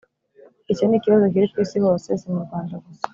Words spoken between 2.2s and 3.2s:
mu rwanda gusa;